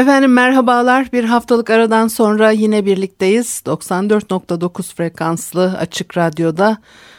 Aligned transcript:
Efendim 0.00 0.32
merhabalar. 0.32 1.12
Bir 1.12 1.24
haftalık 1.24 1.70
aradan 1.70 2.08
sonra 2.08 2.50
yine 2.50 2.86
birlikteyiz. 2.86 3.62
94.9 3.66 4.94
frekanslı 4.94 5.76
açık 5.78 6.16
radyoda 6.16 6.78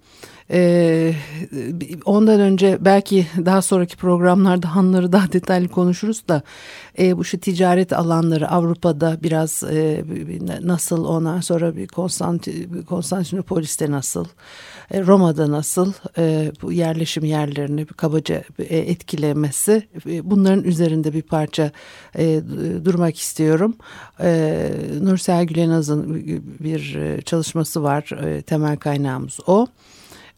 ee, 0.51 1.14
ondan 2.05 2.41
önce 2.41 2.78
belki 2.80 3.27
daha 3.46 3.62
sonraki 3.62 3.96
programlarda 3.96 4.77
hanları 4.77 5.12
daha 5.12 5.32
detaylı 5.32 5.68
konuşuruz 5.68 6.29
da 6.29 6.43
e, 6.99 7.16
bu 7.16 7.24
şu 7.24 7.40
ticaret 7.40 7.93
alanları 7.93 8.51
Avrupa'da 8.51 9.18
biraz 9.23 9.62
e, 9.62 10.04
nasıl 10.62 11.04
ona 11.04 11.43
sonra 11.43 11.76
bir 11.76 11.87
Konstant 11.87 12.49
Konstantinopolis'te 12.88 13.90
nasıl 13.90 14.24
e, 14.90 15.02
Roma'da 15.02 15.51
nasıl 15.51 15.93
bu 16.62 16.73
yerleşim 16.73 17.24
yerlerini 17.24 17.87
kabaca 17.87 18.43
etkilemesi 18.59 19.88
bunların 20.23 20.65
üzerinde 20.65 21.12
bir 21.12 21.23
parça 21.23 21.71
durmak 22.84 23.18
istiyorum. 23.18 23.77
E, 24.21 24.71
Nursel 25.01 25.45
Gülenaz'ın 25.45 26.15
bir 26.60 26.96
çalışması 27.23 27.82
var 27.82 28.10
temel 28.46 28.77
kaynağımız 28.77 29.40
o 29.46 29.66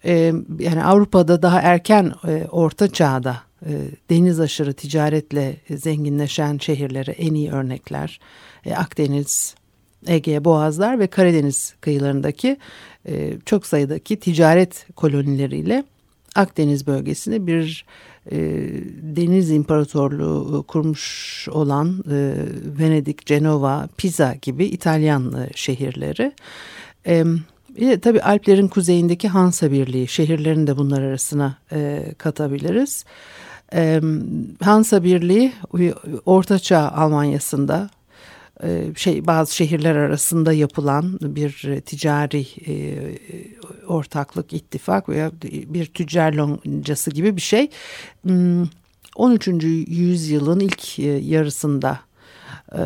e, 0.05 0.33
yani 0.59 0.85
Avrupa'da 0.85 1.43
daha 1.43 1.61
erken 1.61 2.13
e, 2.29 2.47
orta 2.51 2.89
çağda 2.89 3.37
e, 3.67 3.73
deniz 4.11 4.41
aşırı 4.41 4.73
ticaretle 4.73 5.57
zenginleşen 5.71 6.59
şehirlere 6.59 7.11
en 7.11 7.35
iyi 7.35 7.53
örnekler 7.53 8.21
e, 8.67 8.75
Akdeniz, 8.75 9.55
Ege, 10.07 10.45
Boğazlar 10.45 10.99
ve 10.99 11.07
Karadeniz 11.07 11.75
kıyılarındaki 11.81 12.57
e, 13.09 13.33
çok 13.47 13.67
sayıdaki 13.67 14.17
ticaret 14.17 14.87
kolonileriyle 14.97 15.85
Akdeniz 16.35 16.87
bölgesini 16.87 17.47
bir 17.47 17.85
e, 18.31 18.37
deniz 19.03 19.51
imparatorluğu 19.51 20.65
kurmuş 20.69 21.49
olan 21.51 22.05
e, 22.11 22.35
Venedik, 22.79 23.27
Cenova, 23.27 23.89
Pisa 23.97 24.35
gibi 24.43 24.65
İtalyan 24.65 25.33
e, 25.33 25.51
şehirleri. 25.55 26.33
E, 27.07 27.25
bir 27.77 28.01
tabii 28.01 28.23
Alplerin 28.23 28.69
kuzeyindeki 28.69 29.29
Hansa 29.29 29.73
Birliği 29.73 30.09
şehirlerini 30.09 30.67
de 30.67 30.77
bunlar 30.77 31.03
arasına 31.03 31.59
e, 31.73 32.13
katabiliriz. 32.19 33.05
E, 33.75 34.01
Hansa 34.63 35.05
Birliği 35.05 35.53
Ortaçağ 36.27 36.89
Almanya'sında 36.91 37.91
e, 38.63 38.93
şey 38.97 39.27
bazı 39.27 39.55
şehirler 39.57 39.97
arasında 39.97 40.53
yapılan 40.53 41.19
bir 41.21 41.81
ticari 41.81 42.47
e, 42.67 42.99
ortaklık, 43.87 44.53
ittifak 44.53 45.09
veya 45.09 45.31
bir 45.45 45.87
tüccar 45.87 46.33
loncası 46.33 47.11
gibi 47.11 47.37
bir 47.37 47.41
şey. 47.41 47.71
13. 48.25 49.47
Hmm, 49.47 49.61
yüzyılın 49.87 50.61
ilk 50.61 50.99
e, 50.99 51.03
yarısında 51.03 52.01
e, 52.73 52.83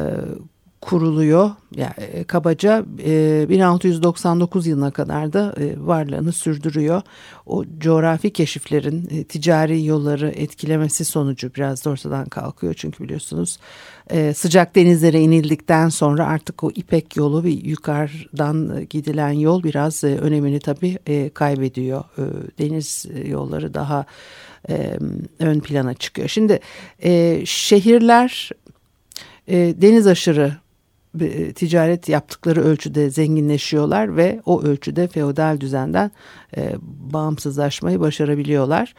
kuruluyor. 0.81 1.51
Yani 1.77 1.93
e, 1.99 2.25
kabaca 2.25 2.85
e, 3.05 3.47
1699 3.49 4.67
yılına 4.67 4.91
kadar 4.91 5.33
da 5.33 5.55
e, 5.61 5.87
varlığını 5.87 6.33
sürdürüyor. 6.33 7.03
O 7.47 7.65
coğrafi 7.79 8.31
keşiflerin 8.31 9.09
e, 9.11 9.25
ticari 9.25 9.85
yolları 9.85 10.29
etkilemesi 10.29 11.05
sonucu 11.05 11.55
biraz 11.55 11.85
da 11.85 11.91
ortadan 11.91 12.27
kalkıyor. 12.27 12.75
Çünkü 12.75 13.05
biliyorsunuz 13.05 13.59
e, 14.11 14.35
sıcak 14.35 14.77
denizlere 14.77 15.21
inildikten 15.21 15.89
sonra 15.89 16.27
artık 16.27 16.65
o 16.65 16.71
İpek 16.71 17.17
yolu 17.17 17.45
ve 17.45 17.51
yukarıdan 17.51 18.87
gidilen 18.91 19.31
yol 19.31 19.63
biraz 19.63 20.05
e, 20.05 20.07
önemini 20.07 20.61
tabii 20.61 20.99
e, 21.07 21.29
kaybediyor. 21.29 22.05
E, 22.19 22.23
deniz 22.59 23.07
yolları 23.27 23.75
daha 23.75 24.07
e, 24.69 24.99
ön 25.39 25.61
plana 25.61 25.95
çıkıyor. 25.95 26.29
Şimdi 26.29 26.61
e, 27.03 27.43
şehirler 27.47 28.51
e, 29.49 29.57
deniz 29.57 30.07
aşırı 30.07 30.47
e, 30.47 30.68
ticaret 31.55 32.09
yaptıkları 32.09 32.63
ölçüde 32.63 33.11
zenginleşiyorlar 33.11 34.17
ve 34.17 34.41
o 34.47 34.63
ölçüde 34.63 35.09
feodal 35.09 35.61
düzenden 35.61 36.11
e, 36.57 36.75
bağımsızlaşmayı 37.13 38.01
başarabiliyorlar. 38.01 38.95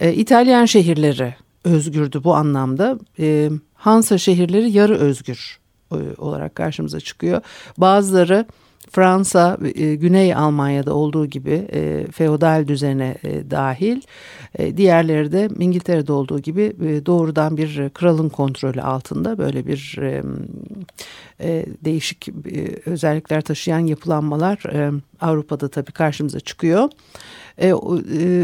E, 0.00 0.12
İtalyan 0.12 0.64
şehirleri 0.64 1.34
özgürdü 1.64 2.24
bu 2.24 2.34
anlamda. 2.34 2.98
E, 3.18 3.50
Hansa 3.74 4.18
şehirleri 4.18 4.70
yarı 4.70 4.98
özgür 4.98 5.58
e, 5.92 5.96
olarak 6.18 6.54
karşımıza 6.54 7.00
çıkıyor. 7.00 7.42
Bazıları 7.78 8.46
Fransa, 8.90 9.58
e, 9.74 9.94
Güney 9.94 10.34
Almanya'da 10.34 10.94
olduğu 10.94 11.26
gibi 11.26 11.68
e, 11.72 12.06
feodal 12.12 12.68
düzene 12.68 13.16
e, 13.24 13.50
dahil. 13.50 14.00
E, 14.58 14.76
diğerleri 14.76 15.32
de 15.32 15.48
İngiltere'de 15.58 16.12
olduğu 16.12 16.38
gibi 16.38 16.72
doğrudan 17.06 17.56
bir 17.56 17.90
kralın 17.90 18.28
kontrolü 18.28 18.82
altında 18.82 19.38
böyle 19.38 19.66
bir 19.66 19.98
değişik 21.84 22.28
özellikler 22.86 23.40
taşıyan 23.40 23.78
yapılanmalar 23.78 24.62
Avrupa'da 25.20 25.68
tabii 25.68 25.92
karşımıza 25.92 26.40
çıkıyor. 26.40 26.88
E, 27.58 27.68
e, 27.68 27.72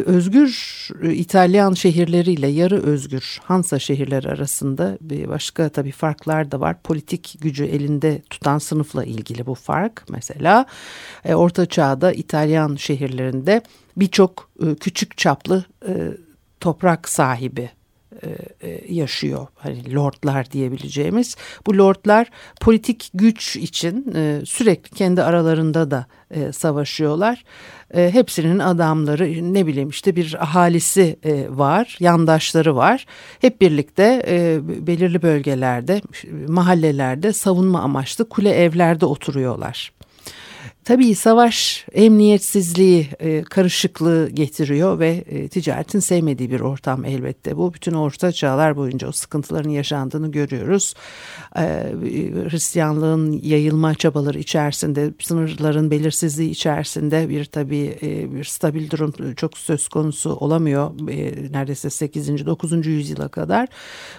özgür 0.06 0.88
İtalyan 1.02 1.75
şehirleriyle 1.75 2.47
yarı 2.47 2.82
özgür 2.82 3.41
Hansa 3.44 3.78
şehirleri 3.78 4.28
arasında 4.28 4.98
bir 5.00 5.28
başka 5.28 5.69
tabii 5.69 5.91
farklar 5.91 6.50
da 6.50 6.60
var. 6.60 6.82
Politik 6.82 7.36
gücü 7.41 7.64
elinde 7.64 8.22
tutan 8.30 8.58
sınıfla 8.58 9.04
ilgili 9.04 9.47
bu 9.47 9.54
fark 9.54 10.04
mesela. 10.08 10.66
E, 11.25 11.34
Orta 11.34 11.66
Çağ'da 11.66 12.12
İtalyan 12.12 12.76
şehirlerinde 12.76 13.62
birçok 13.97 14.50
e, 14.62 14.75
küçük 14.75 15.19
çaplı 15.19 15.64
e, 15.88 15.92
toprak 16.60 17.08
sahibi 17.08 17.70
e, 18.22 18.28
e, 18.69 18.94
yaşıyor. 18.94 19.46
Hani 19.54 19.94
lordlar 19.94 20.50
diyebileceğimiz. 20.50 21.36
Bu 21.66 21.78
lordlar 21.78 22.31
politik 22.60 23.10
güç 23.14 23.56
için 23.56 24.12
e, 24.14 24.41
sürekli 24.44 24.96
kendi 24.96 25.22
aralarında 25.22 25.91
da 25.91 26.06
savaşıyorlar. 26.52 27.44
Hepsinin 27.94 28.59
adamları 28.59 29.55
ne 29.55 29.66
bileyim 29.66 29.88
işte 29.88 30.16
bir 30.16 30.37
ahalisi 30.43 31.16
var, 31.49 31.97
yandaşları 32.00 32.77
var. 32.77 33.06
Hep 33.41 33.60
birlikte 33.60 34.22
belirli 34.87 35.22
bölgelerde, 35.22 36.03
mahallelerde 36.49 37.32
savunma 37.32 37.81
amaçlı 37.81 38.28
kule 38.28 38.50
evlerde 38.50 39.06
oturuyorlar. 39.06 39.93
Tabii 40.84 41.15
savaş 41.15 41.87
emniyetsizliği, 41.93 43.09
e, 43.21 43.43
karışıklığı 43.43 44.28
getiriyor 44.28 44.99
ve 44.99 45.25
e, 45.28 45.49
ticaretin 45.49 46.00
sevmediği 46.00 46.50
bir 46.50 46.61
ortam 46.61 47.05
elbette. 47.05 47.56
Bu 47.56 47.75
bütün 47.75 47.93
orta 47.93 48.32
çağlar 48.32 48.76
boyunca 48.76 49.08
o 49.08 49.12
sıkıntıların 49.12 49.70
yaşandığını 49.70 50.31
görüyoruz. 50.31 50.94
E, 51.56 51.62
Hristiyanlığın 52.50 53.41
yayılma 53.43 53.94
çabaları 53.94 54.38
içerisinde, 54.38 55.12
sınırların 55.20 55.91
belirsizliği 55.91 56.50
içerisinde 56.50 57.29
bir 57.29 57.44
tabii 57.44 57.99
e, 58.03 58.35
bir 58.35 58.44
stabil 58.44 58.91
durum 58.91 59.35
çok 59.35 59.58
söz 59.58 59.88
konusu 59.88 60.31
olamıyor. 60.31 61.11
E, 61.11 61.53
neredeyse 61.53 61.91
8. 61.91 62.47
9. 62.47 62.87
yüzyıla 62.87 63.29
kadar. 63.29 63.69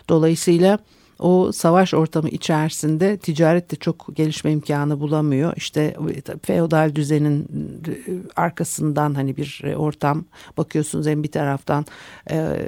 Dolayısıyla 0.09 0.79
o 1.19 1.51
savaş 1.51 1.93
ortamı 1.93 2.29
içerisinde 2.29 3.17
ticaret 3.17 3.71
de 3.71 3.75
çok 3.75 4.07
gelişme 4.13 4.51
imkanı 4.51 4.99
bulamıyor. 4.99 5.53
İşte 5.55 5.95
feodal 6.43 6.95
düzenin 6.95 7.47
e, 7.87 7.95
arkasından 8.35 9.13
hani 9.13 9.37
bir 9.37 9.61
e, 9.63 9.75
ortam 9.75 10.25
bakıyorsunuz 10.57 11.07
hem 11.07 11.23
bir 11.23 11.31
taraftan 11.31 11.85
e, 12.31 12.59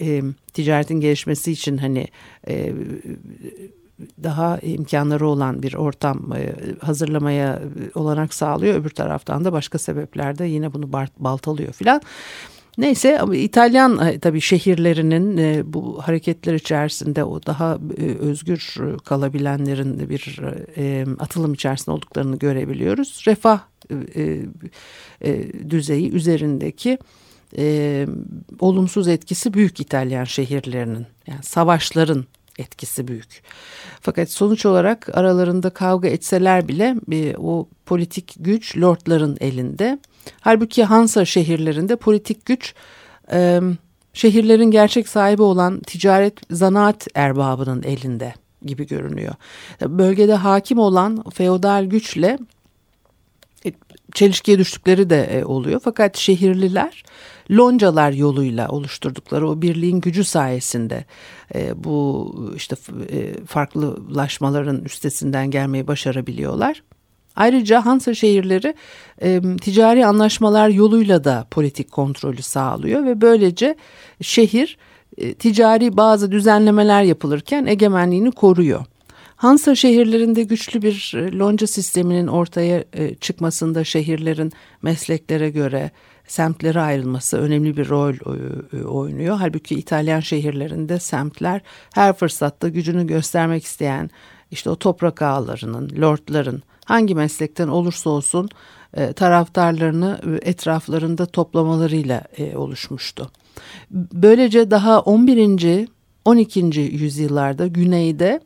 e, 0.00 0.22
ticaretin 0.52 1.00
gelişmesi 1.00 1.52
için 1.52 1.76
hani 1.76 2.08
e, 2.48 2.72
daha 4.22 4.58
imkanları 4.58 5.28
olan 5.28 5.62
bir 5.62 5.74
ortam 5.74 6.32
e, 6.32 6.54
hazırlamaya 6.80 7.62
olanak 7.94 8.34
sağlıyor. 8.34 8.74
Öbür 8.74 8.90
taraftan 8.90 9.44
da 9.44 9.52
başka 9.52 9.78
sebeplerde 9.78 10.44
yine 10.44 10.72
bunu 10.72 10.92
baltalıyor 11.18 11.72
filan. 11.72 12.02
Neyse 12.80 13.20
ama 13.20 13.36
İtalyan 13.36 14.06
e, 14.06 14.18
tabii 14.18 14.40
şehirlerinin 14.40 15.36
e, 15.36 15.72
bu 15.72 16.02
hareketler 16.02 16.54
içerisinde 16.54 17.24
o 17.24 17.42
daha 17.46 17.78
e, 17.98 18.04
özgür 18.04 18.76
kalabilenlerin 19.04 20.10
bir 20.10 20.40
atılım 21.18 21.54
içerisinde 21.54 21.90
olduklarını 21.90 22.38
görebiliyoruz. 22.38 23.24
Refah 23.26 23.60
düzeyi 25.70 26.10
üzerindeki 26.12 26.98
olumsuz 28.60 29.08
etkisi 29.08 29.54
büyük 29.54 29.80
İtalyan 29.80 30.24
şehirlerinin 30.24 31.06
yani 31.26 31.42
savaşların 31.42 32.24
etkisi 32.60 33.08
büyük. 33.08 33.42
Fakat 34.00 34.30
sonuç 34.30 34.66
olarak 34.66 35.08
aralarında 35.18 35.70
kavga 35.70 36.08
etseler 36.08 36.68
bile 36.68 36.96
e, 37.12 37.36
o 37.36 37.68
politik 37.86 38.34
güç 38.38 38.78
lordların 38.78 39.36
elinde. 39.40 39.98
Halbuki 40.40 40.84
Hansa 40.84 41.24
şehirlerinde 41.24 41.96
politik 41.96 42.46
güç 42.46 42.74
e, 43.32 43.60
şehirlerin 44.12 44.70
gerçek 44.70 45.08
sahibi 45.08 45.42
olan 45.42 45.80
ticaret 45.80 46.34
zanaat 46.50 47.06
erbabının 47.14 47.82
elinde 47.82 48.34
gibi 48.64 48.86
görünüyor. 48.86 49.34
Bölgede 49.80 50.34
hakim 50.34 50.78
olan 50.78 51.24
feodal 51.30 51.84
güçle 51.84 52.38
çelişkiye 54.14 54.58
düştükleri 54.58 55.10
de 55.10 55.24
e, 55.24 55.44
oluyor. 55.44 55.80
Fakat 55.84 56.16
şehirliler 56.16 57.04
loncalar 57.50 58.12
yoluyla 58.12 58.68
oluşturdukları 58.68 59.48
o 59.48 59.62
birliğin 59.62 60.00
gücü 60.00 60.24
sayesinde 60.24 61.04
e, 61.54 61.84
bu 61.84 62.34
işte 62.56 62.76
farklılaşmaların 63.46 64.84
üstesinden 64.84 65.50
gelmeyi 65.50 65.86
başarabiliyorlar. 65.86 66.82
Ayrıca 67.36 67.86
Hansa 67.86 68.14
şehirleri 68.14 68.74
e, 69.22 69.40
ticari 69.60 70.06
anlaşmalar 70.06 70.68
yoluyla 70.68 71.24
da 71.24 71.46
politik 71.50 71.90
kontrolü 71.90 72.42
sağlıyor 72.42 73.04
ve 73.04 73.20
böylece 73.20 73.76
şehir 74.20 74.78
e, 75.18 75.34
ticari 75.34 75.96
bazı 75.96 76.32
düzenlemeler 76.32 77.02
yapılırken 77.02 77.66
egemenliğini 77.66 78.32
koruyor. 78.32 78.84
Hansa 79.40 79.74
şehirlerinde 79.74 80.42
güçlü 80.42 80.82
bir 80.82 81.12
e, 81.16 81.38
lonca 81.38 81.66
sisteminin 81.66 82.26
ortaya 82.26 82.84
e, 82.92 83.14
çıkmasında 83.14 83.84
şehirlerin 83.84 84.52
mesleklere 84.82 85.50
göre 85.50 85.90
semtlere 86.26 86.80
ayrılması 86.80 87.38
önemli 87.38 87.76
bir 87.76 87.88
rol 87.88 88.14
e, 88.14 88.84
oynuyor. 88.84 89.36
Halbuki 89.36 89.74
İtalyan 89.74 90.20
şehirlerinde 90.20 90.98
semtler 90.98 91.60
her 91.94 92.12
fırsatta 92.12 92.68
gücünü 92.68 93.06
göstermek 93.06 93.64
isteyen 93.64 94.10
işte 94.50 94.70
o 94.70 94.76
toprak 94.76 95.22
ağlarının, 95.22 95.90
lordların 96.00 96.62
hangi 96.84 97.14
meslekten 97.14 97.68
olursa 97.68 98.10
olsun 98.10 98.48
taraftarlarını 99.16 100.20
etraflarında 100.42 101.26
toplamalarıyla 101.26 102.22
oluşmuştu. 102.54 103.30
Böylece 103.90 104.70
daha 104.70 105.00
11. 105.00 105.88
12. 106.24 106.80
yüzyıllarda 106.80 107.66
güneyde 107.66 108.40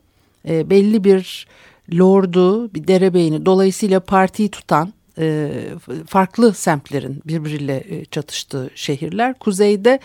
e, 0.47 0.69
belli 0.69 1.03
bir 1.03 1.47
lordu, 1.93 2.73
bir 2.73 2.87
derebeyini 2.87 3.45
dolayısıyla 3.45 3.99
partiyi 3.99 4.49
tutan 4.49 4.93
e, 5.17 5.51
farklı 6.07 6.53
semtlerin 6.53 7.21
birbiriyle 7.25 7.83
e, 7.89 8.05
çatıştığı 8.05 8.69
şehirler. 8.75 9.39
Kuzeyde 9.39 9.99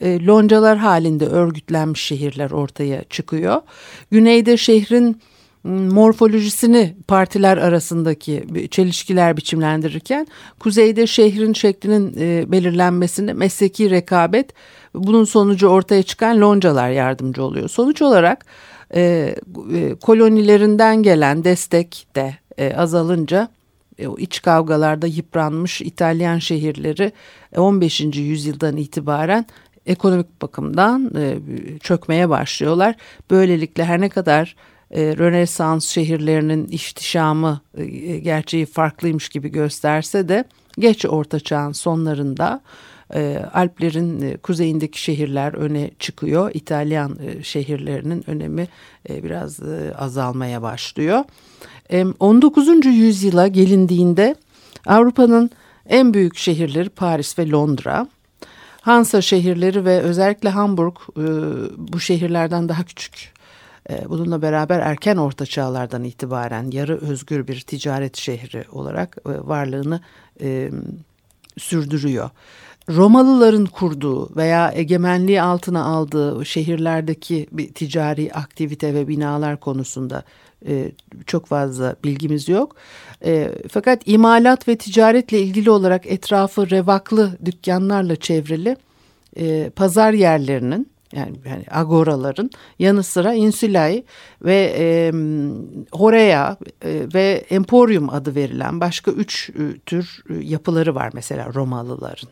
e, 0.00 0.26
loncalar 0.26 0.78
halinde 0.78 1.26
örgütlenmiş 1.26 2.02
şehirler 2.02 2.50
ortaya 2.50 3.04
çıkıyor. 3.04 3.62
Güneyde 4.10 4.56
şehrin 4.56 5.20
morfolojisini 5.64 6.96
partiler 7.08 7.56
arasındaki 7.56 8.44
çelişkiler 8.70 9.36
biçimlendirirken 9.36 10.26
kuzeyde 10.58 11.06
şehrin 11.06 11.52
şeklinin 11.52 12.14
e, 12.18 12.52
belirlenmesinde 12.52 13.32
mesleki 13.32 13.90
rekabet 13.90 14.50
bunun 14.94 15.24
sonucu 15.24 15.66
ortaya 15.68 16.02
çıkan 16.02 16.40
loncalar 16.40 16.90
yardımcı 16.90 17.44
oluyor. 17.44 17.68
Sonuç 17.68 18.02
olarak 18.02 18.46
e, 18.94 19.34
e, 19.74 19.94
kolonilerinden 19.94 21.02
gelen 21.02 21.44
destek 21.44 22.06
de 22.16 22.34
e, 22.58 22.74
azalınca 22.76 23.48
e, 23.98 24.06
o 24.06 24.18
iç 24.18 24.42
kavgalarda 24.42 25.06
yıpranmış 25.06 25.80
İtalyan 25.80 26.38
şehirleri 26.38 27.12
15. 27.56 28.00
E, 28.00 28.04
yüzyıldan 28.04 28.76
itibaren 28.76 29.46
ekonomik 29.86 30.42
bakımdan 30.42 31.12
e, 31.16 31.38
çökmeye 31.78 32.28
başlıyorlar. 32.28 32.94
Böylelikle 33.30 33.84
her 33.84 34.00
ne 34.00 34.08
kadar 34.08 34.56
e, 34.90 35.16
Rönesans 35.16 35.88
şehirlerinin 35.88 36.68
ihtişamı 36.70 37.60
e, 37.76 37.86
gerçeği 38.18 38.66
farklıymış 38.66 39.28
gibi 39.28 39.48
gösterse 39.48 40.28
de 40.28 40.44
geç 40.78 41.06
Orta 41.06 41.40
Çağ'ın 41.40 41.72
sonlarında 41.72 42.60
e, 43.14 43.44
Alplerin 43.52 44.20
e, 44.20 44.36
kuzeyindeki 44.36 45.02
şehirler 45.02 45.54
öne 45.54 45.90
çıkıyor. 45.98 46.50
İtalyan 46.54 47.18
e, 47.26 47.42
şehirlerinin 47.42 48.30
önemi 48.30 48.68
e, 49.08 49.24
biraz 49.24 49.60
azalmaya 49.98 50.62
başlıyor. 50.62 51.24
E, 51.92 52.04
19. 52.04 52.86
yüzyıla 52.86 53.46
gelindiğinde 53.46 54.34
Avrupa'nın 54.86 55.50
en 55.88 56.14
büyük 56.14 56.36
şehirleri 56.36 56.88
Paris 56.88 57.38
ve 57.38 57.50
Londra. 57.50 58.08
Hansa 58.80 59.22
şehirleri 59.22 59.84
ve 59.84 60.00
özellikle 60.00 60.48
Hamburg 60.48 60.96
bu 61.76 62.00
şehirlerden 62.00 62.68
daha 62.68 62.84
küçük. 62.84 63.32
Bununla 64.08 64.42
beraber 64.42 64.80
erken 64.80 65.16
orta 65.16 65.46
çağlardan 65.46 66.04
itibaren 66.04 66.70
yarı 66.70 67.00
özgür 67.00 67.48
bir 67.48 67.60
ticaret 67.60 68.16
şehri 68.16 68.64
olarak 68.72 69.16
varlığını 69.26 70.00
sürdürüyor. 71.58 72.30
Romalıların 72.90 73.66
kurduğu 73.66 74.36
veya 74.36 74.72
egemenliği 74.74 75.42
altına 75.42 75.84
aldığı 75.84 76.46
şehirlerdeki 76.46 77.46
bir 77.52 77.72
ticari 77.72 78.32
aktivite 78.32 78.94
ve 78.94 79.08
binalar 79.08 79.60
konusunda 79.60 80.24
e, 80.68 80.92
çok 81.26 81.46
fazla 81.46 81.96
bilgimiz 82.04 82.48
yok. 82.48 82.76
E, 83.24 83.52
fakat 83.70 84.02
imalat 84.06 84.68
ve 84.68 84.76
ticaretle 84.76 85.40
ilgili 85.40 85.70
olarak 85.70 86.06
etrafı 86.06 86.70
revaklı 86.70 87.38
dükkanlarla 87.44 88.16
çevrili 88.16 88.76
e, 89.36 89.70
pazar 89.70 90.12
yerlerinin 90.12 90.94
yani, 91.12 91.36
yani 91.44 91.64
agoraların 91.70 92.50
yanı 92.78 93.02
sıra 93.02 93.34
insulay 93.34 94.04
ve 94.42 94.74
e, 94.78 95.12
horea 95.92 96.56
e, 96.84 97.06
ve 97.14 97.44
emporium 97.50 98.10
adı 98.10 98.34
verilen 98.34 98.80
başka 98.80 99.10
üç 99.10 99.50
e, 99.50 99.78
tür 99.86 100.22
e, 100.30 100.34
yapıları 100.34 100.94
var 100.94 101.10
mesela 101.14 101.54
Romalıların. 101.54 102.28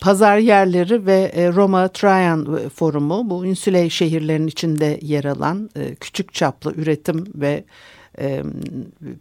Pazar 0.00 0.38
yerleri 0.38 1.06
ve 1.06 1.30
e, 1.34 1.52
Roma 1.52 1.88
Trajan 1.88 2.68
Forumu 2.68 3.30
bu 3.30 3.46
insüley 3.46 3.90
şehirlerin 3.90 4.46
içinde 4.46 4.98
yer 5.02 5.24
alan 5.24 5.70
e, 5.76 5.94
küçük 5.94 6.34
çaplı 6.34 6.74
üretim 6.74 7.26
ve 7.34 7.64
e, 8.18 8.42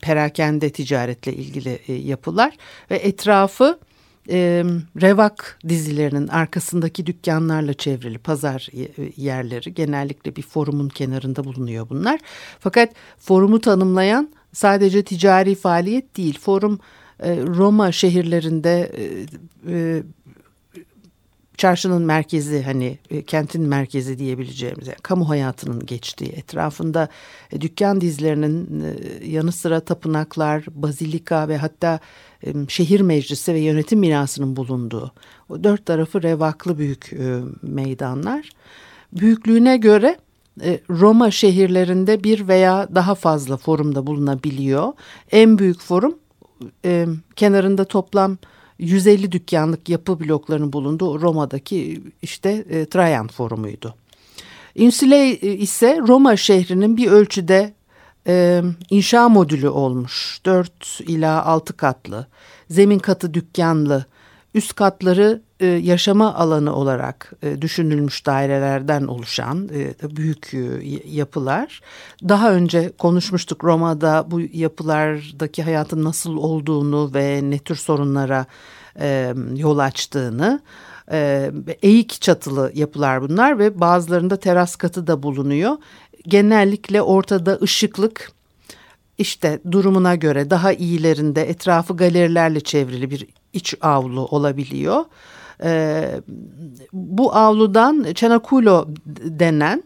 perakende 0.02 0.70
ticaretle 0.70 1.34
ilgili 1.34 1.80
e, 1.88 1.94
yapılar 1.94 2.58
ve 2.92 2.96
etrafı 2.96 3.80
e, 4.30 4.64
revak 5.02 5.60
dizilerinin 5.70 6.28
arkasındaki 6.28 7.06
dükkanlarla 7.06 7.74
çevrili 7.74 8.18
pazar 8.18 8.68
yerleri 9.18 9.74
genellikle 9.74 10.36
bir 10.36 10.42
forumun 10.42 10.90
kenarında 10.90 11.44
bulunuyor 11.44 11.90
bunlar. 11.90 12.20
Fakat 12.60 12.90
forumu 13.20 13.62
tanımlayan 13.62 14.30
sadece 14.54 15.04
ticari 15.04 15.56
faaliyet 15.56 16.18
değil. 16.18 16.40
Forum 16.40 16.74
e, 16.74 16.80
Roma 17.26 17.92
şehirlerinde 17.92 18.92
e, 18.98 19.26
e, 19.74 20.04
çarşının 21.58 22.02
merkezi 22.02 22.64
hani 22.64 22.98
e, 23.10 23.22
kentin 23.22 23.62
merkezi 23.62 24.18
diyebileceğimiz 24.18 24.88
yani 24.88 24.98
kamu 25.04 25.30
hayatının 25.30 25.86
geçtiği 25.86 26.30
etrafında 26.30 27.08
e, 27.52 27.62
dükkan 27.62 28.02
dizlerinin 28.02 28.84
e, 28.84 29.26
yanı 29.26 29.52
sıra 29.52 29.80
tapınaklar, 29.80 30.66
bazilika 30.70 31.48
ve 31.48 31.58
hatta 31.58 32.00
e, 32.46 32.54
şehir 32.68 33.02
meclisi 33.02 33.54
ve 33.54 33.60
yönetim 33.60 34.02
binasının 34.02 34.56
bulunduğu 34.56 35.12
o 35.50 35.64
dört 35.64 35.86
tarafı 35.86 36.24
revaklı 36.24 36.78
büyük 36.78 37.14
e, 37.14 37.40
meydanlar. 37.62 38.50
Büyüklüğüne 39.14 39.78
göre 39.78 40.18
e, 40.62 40.80
Roma 40.90 41.32
şehirlerinde 41.32 42.24
bir 42.24 42.48
veya 42.48 42.88
daha 42.96 43.16
fazla 43.16 43.58
forumda 43.58 44.08
bulunabiliyor. 44.08 44.94
En 45.32 45.58
büyük 45.58 45.82
forum 45.82 46.16
e, 46.86 47.06
kenarında 47.36 47.86
toplam 47.86 48.38
150 48.80 49.32
dükkanlık 49.32 49.90
yapı 49.90 50.20
bloklarının 50.20 50.74
bulunduğu 50.74 51.22
Roma'daki 51.22 52.02
işte 52.22 52.66
e, 52.70 52.86
Trajan 52.86 53.28
Forumuydu. 53.28 53.96
Insulae 54.76 55.36
ise 55.38 56.00
Roma 56.08 56.36
şehrinin 56.36 56.98
bir 56.98 57.08
ölçüde 57.12 57.74
e, 58.28 58.64
inşa 58.90 59.30
modülü 59.30 59.70
olmuş. 59.70 60.42
4 60.46 61.00
ila 61.00 61.46
6 61.46 61.78
katlı, 61.78 62.28
zemin 62.70 63.00
katı 63.00 63.34
dükkanlı, 63.34 64.06
üst 64.54 64.76
katları 64.76 65.42
e, 65.60 65.66
yaşama 65.66 66.36
alanı 66.36 66.76
olarak 66.76 67.34
e, 67.44 67.62
düşünülmüş 67.62 68.26
dairelerden 68.26 69.04
oluşan 69.04 69.70
e, 69.74 70.16
büyük 70.16 70.54
e, 70.54 70.58
yapılar. 71.10 71.82
Daha 72.30 72.52
önce 72.54 72.92
konuşmuştuk 72.98 73.64
Roma'da 73.64 74.26
bu 74.32 74.42
yapılardaki 74.54 75.64
hayatın 75.64 76.04
nasıl 76.04 76.38
olduğunu 76.38 77.14
ve 77.14 77.40
ne 77.44 77.60
tür 77.60 77.76
sorunlara 77.76 78.46
e, 79.00 79.34
yol 79.56 79.78
açtığını 79.78 80.62
e, 81.12 81.52
eğik 81.82 82.22
çatılı 82.22 82.72
yapılar 82.74 83.22
bunlar 83.22 83.60
ve 83.60 83.80
bazılarında 83.80 84.38
teras 84.38 84.76
katı 84.76 85.08
da 85.08 85.24
bulunuyor. 85.24 85.78
Genellikle 86.28 87.02
ortada 87.02 87.60
ışıklık 87.62 88.32
işte 89.18 89.60
durumuna 89.72 90.16
göre 90.16 90.50
daha 90.50 90.74
iyilerinde 90.74 91.50
etrafı 91.50 91.98
galerilerle 91.98 92.60
çevrili 92.60 93.12
bir 93.12 93.28
iç 93.54 93.76
avlu 93.82 94.26
olabiliyor. 94.26 95.06
E, 95.64 96.10
bu 96.94 97.36
avludan 97.36 98.14
Çanakulo 98.14 98.88
denen 99.20 99.84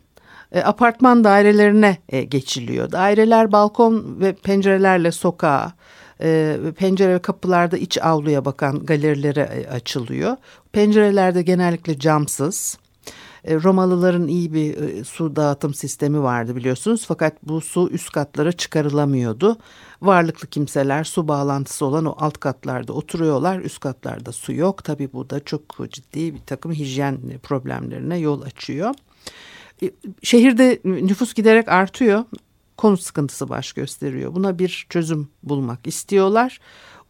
e, 0.52 0.62
apartman 0.62 1.24
dairelerine 1.24 1.98
e, 2.10 2.24
geçiliyor. 2.24 2.92
Daireler 2.92 3.52
balkon 3.52 4.20
ve 4.20 4.34
pencerelerle 4.34 5.12
sokağa, 5.12 5.74
e, 6.22 6.58
pencere 6.78 7.14
ve 7.14 7.20
kapılarda 7.20 7.78
iç 7.78 7.98
avluya 8.02 8.46
bakan 8.46 8.86
galerilere 8.86 9.68
açılıyor. 9.72 10.38
Pencerelerde 10.72 11.42
genellikle 11.42 12.00
camsız. 12.00 12.78
E, 13.44 13.56
Romalıların 13.56 14.28
iyi 14.28 14.54
bir 14.54 14.78
e, 14.78 15.04
su 15.04 15.36
dağıtım 15.36 15.74
sistemi 15.74 16.24
vardı 16.24 16.56
biliyorsunuz 16.56 17.06
fakat 17.08 17.34
bu 17.44 17.62
su 17.62 17.90
üst 17.90 18.12
katlara 18.12 18.52
çıkarılamıyordu. 18.52 19.58
Varlıklı 20.02 20.48
kimseler 20.48 21.04
su 21.04 21.28
bağlantısı 21.28 21.86
olan 21.86 22.06
o 22.06 22.16
alt 22.20 22.38
katlarda 22.38 22.94
oturuyorlar 22.94 23.60
üst 23.60 23.80
katlarda 23.80 24.32
su 24.32 24.54
yok. 24.54 24.84
Tabi 24.84 25.14
bu 25.14 25.30
da 25.30 25.40
çok 25.40 25.62
ciddi 25.90 26.34
bir 26.34 26.42
takım 26.46 26.72
hijyen 26.72 27.20
problemlerine 27.44 28.18
yol 28.18 28.42
açıyor. 28.42 28.96
E, 29.84 29.92
şehirde 30.24 30.80
nüfus 30.86 31.34
giderek 31.34 31.70
artıyor 31.70 32.26
konut 32.82 33.02
sıkıntısı 33.02 33.50
baş 33.50 33.74
gösteriyor. 33.74 34.36
Buna 34.36 34.60
bir 34.60 34.86
çözüm 34.90 35.30
bulmak 35.44 35.88
istiyorlar. 35.88 36.60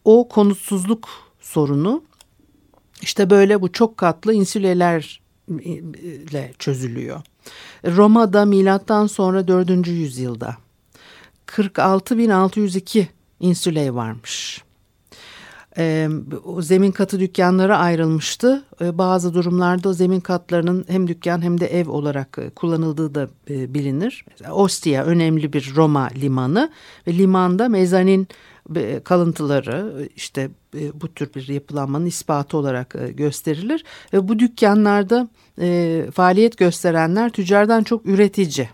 O 0.06 0.28
konutsuzluk 0.28 1.10
sorunu 1.40 2.04
işte 3.02 3.30
böyle 3.30 3.62
bu 3.62 3.72
çok 3.72 3.98
katlı 3.98 4.34
insülelerle 5.50 6.54
çözülüyor. 6.60 7.22
Roma'da 7.86 8.46
milattan 8.46 9.08
sonra 9.08 9.48
4. 9.48 9.88
yüzyılda 9.88 10.58
46.602 11.48 13.06
insüley 13.40 13.94
varmış 13.94 14.64
e, 15.78 16.10
o 16.46 16.62
zemin 16.62 16.92
katı 16.92 17.20
dükkanlara 17.20 17.78
ayrılmıştı. 17.78 18.64
E, 18.82 18.98
bazı 18.98 19.34
durumlarda 19.34 19.94
zemin 19.94 20.20
katlarının 20.20 20.86
hem 20.88 21.08
dükkan 21.08 21.42
hem 21.42 21.60
de 21.60 21.68
ev 21.68 21.90
olarak 21.90 22.38
e, 22.42 22.50
kullanıldığı 22.50 23.16
da 23.16 23.30
e, 23.50 23.74
bilinir. 23.74 24.26
Ostia 24.52 25.04
önemli 25.04 25.54
bir 25.54 25.74
Roma 25.76 26.10
limanı 26.16 26.72
ve 27.08 27.18
limanda 27.18 27.70
mezanin 27.70 28.28
kalıntıları 29.04 30.10
işte 30.16 30.50
e, 30.80 31.02
bu 31.02 31.14
tür 31.14 31.34
bir 31.34 31.48
yapılanmanın 31.48 32.06
ispatı 32.06 32.58
olarak 32.58 32.96
e, 32.96 33.12
gösterilir. 33.12 33.84
Ve 34.14 34.28
bu 34.28 34.40
dükkanlarda 34.40 35.28
e, 35.62 36.06
faaliyet 36.14 36.58
gösterenler 36.58 37.30
tüccardan 37.30 37.84
çok 37.84 38.06
üretici. 38.06 38.70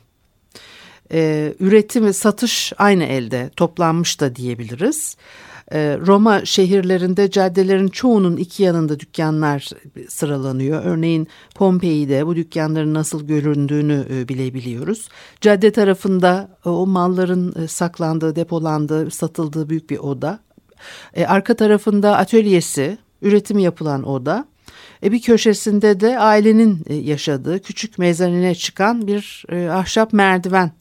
Üretim 1.60 2.06
ve 2.06 2.13
satış 2.13 2.74
aynı 2.77 3.04
elde 3.04 3.50
toplanmış 3.56 4.22
da 4.22 4.36
diyebiliriz. 4.36 5.18
Ee, 5.72 5.98
Roma 6.08 6.46
şehirlerinde 6.46 7.32
caddelerin 7.32 7.88
çoğunun 7.88 8.38
iki 8.38 8.64
yanında 8.64 9.00
dükkanlar 9.00 9.70
sıralanıyor. 10.10 10.86
Örneğin 10.86 11.28
Pompei'de 11.56 12.28
bu 12.28 12.36
dükkanların 12.36 12.94
nasıl 12.94 13.28
göründüğünü 13.28 14.06
e, 14.12 14.28
bilebiliyoruz. 14.28 15.10
Cadde 15.42 15.72
tarafında 15.72 16.50
e, 16.66 16.70
o 16.70 16.88
malların 16.88 17.64
e, 17.64 17.68
saklandığı, 17.68 18.36
depolandığı, 18.36 19.12
satıldığı 19.12 19.70
büyük 19.70 19.90
bir 19.90 19.98
oda. 19.98 20.40
Arka 21.28 21.54
tarafında 21.54 22.18
atölyesi, 22.18 22.98
üretim 23.22 23.60
yapılan 23.60 24.04
oda. 24.04 24.46
Bir 25.04 25.22
köşesinde 25.22 26.00
de 26.00 26.20
ailenin 26.20 26.86
yaşadığı 26.90 27.62
küçük 27.62 27.98
mezanine 27.98 28.56
çıkan 28.56 29.08
bir 29.08 29.46
ahşap 29.72 30.14
merdiven. 30.14 30.72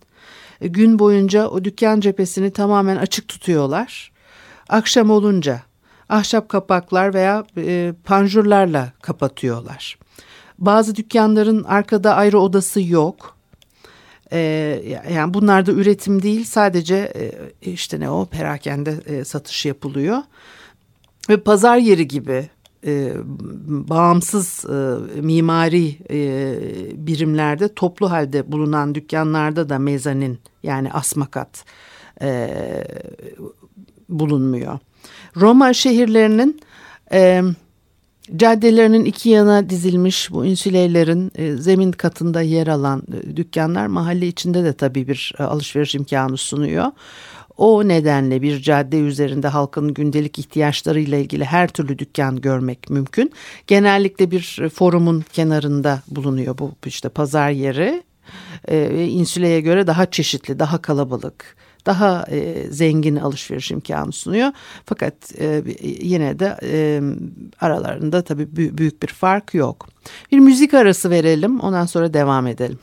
Gün 0.61 0.99
boyunca 0.99 1.49
o 1.49 1.64
dükkan 1.64 2.00
cephesini 2.00 2.50
tamamen 2.50 2.97
açık 2.97 3.28
tutuyorlar 3.28 4.12
akşam 4.68 5.11
olunca 5.11 5.62
ahşap 6.08 6.49
kapaklar 6.49 7.14
veya 7.14 7.44
e, 7.56 7.94
panjurlarla 8.04 8.92
kapatıyorlar. 9.02 9.99
Bazı 10.58 10.96
dükkanların 10.96 11.64
arkada 11.64 12.14
ayrı 12.14 12.38
odası 12.38 12.80
yok. 12.80 13.37
E, 14.32 14.38
yani 15.12 15.35
bunlar 15.35 15.66
da 15.66 15.73
üretim 15.73 16.23
değil 16.23 16.44
sadece 16.44 17.12
e, 17.16 17.32
işte 17.70 18.00
ne 18.00 18.11
o 18.11 18.26
perakende 18.26 19.00
e, 19.06 19.25
satış 19.25 19.66
yapılıyor. 19.66 20.18
Ve 21.28 21.37
pazar 21.37 21.76
yeri 21.76 22.08
gibi 22.08 22.49
e, 22.87 23.12
bağımsız 23.68 24.64
e, 24.64 25.20
mimari 25.20 25.99
e, 26.11 26.56
birimlerde 27.06 27.75
toplu 27.75 28.11
halde 28.11 28.52
bulunan 28.52 28.94
dükkanlarda 28.94 29.68
da 29.68 29.78
mezanin 29.78 30.38
yani 30.62 30.92
asmakat 30.92 31.64
e, 32.23 32.50
bulunmuyor. 34.08 34.78
Roma 35.36 35.72
şehirlerinin 35.72 36.60
e, 37.12 37.42
caddelerinin 38.36 39.04
iki 39.04 39.28
yana 39.28 39.70
dizilmiş 39.70 40.30
bu 40.32 40.46
insüleylerin 40.46 41.32
e, 41.34 41.56
zemin 41.56 41.92
katında 41.92 42.42
yer 42.42 42.66
alan 42.66 43.02
e, 43.14 43.36
dükkanlar 43.36 43.86
mahalle 43.86 44.26
içinde 44.26 44.64
de 44.64 44.72
tabii 44.72 45.08
bir 45.08 45.32
e, 45.38 45.42
alışveriş 45.42 45.94
imkanı 45.94 46.36
sunuyor. 46.36 46.86
O 47.56 47.88
nedenle 47.88 48.42
bir 48.42 48.62
cadde 48.62 48.98
üzerinde 48.98 49.48
halkın 49.48 49.94
gündelik 49.94 50.38
ihtiyaçlarıyla 50.38 51.18
ilgili 51.18 51.44
her 51.44 51.68
türlü 51.68 51.98
dükkan 51.98 52.40
görmek 52.40 52.90
mümkün. 52.90 53.32
Genellikle 53.66 54.30
bir 54.30 54.58
e, 54.62 54.68
forumun 54.68 55.25
kenarında 55.32 56.02
bulunuyor 56.08 56.58
bu 56.58 56.72
işte 56.86 57.08
pazar 57.08 57.50
yeri. 57.50 58.02
E, 58.68 59.04
insüleye 59.04 59.60
göre 59.60 59.86
daha 59.86 60.10
çeşitli, 60.10 60.58
daha 60.58 60.82
kalabalık 60.82 61.56
daha 61.87 62.25
e, 62.31 62.71
zengin 62.71 63.16
alışveriş 63.16 63.71
imkanı 63.71 64.12
sunuyor. 64.12 64.52
Fakat 64.85 65.14
e, 65.40 65.62
yine 65.83 66.38
de 66.38 66.57
e, 66.62 67.00
aralarında 67.61 68.23
tabii 68.23 68.57
büyük 68.57 69.02
bir 69.02 69.09
fark 69.09 69.55
yok. 69.55 69.88
Bir 70.33 70.38
müzik 70.38 70.75
arası 70.75 71.11
verelim 71.11 71.61
ondan 71.61 71.87
sonra 71.87 72.14
devam 72.14 72.47
edelim. 72.47 72.78